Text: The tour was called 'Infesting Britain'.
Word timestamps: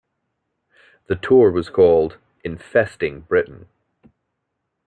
The 1.05 1.15
tour 1.15 1.51
was 1.51 1.69
called 1.69 2.17
'Infesting 2.43 3.19
Britain'. 3.27 3.69